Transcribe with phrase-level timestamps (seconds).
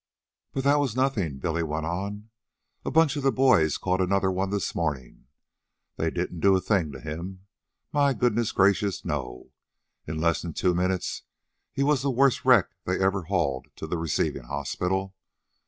[0.53, 2.31] "But that was nothin'," Billy went on.
[2.83, 5.27] "A bunch of the boys caught another one this morning.
[5.95, 7.45] They didn't do a thing to him.
[7.93, 9.51] My goodness gracious, no.
[10.07, 11.21] In less'n two minutes
[11.71, 15.13] he was the worst wreck they ever hauled to the receivin' hospital.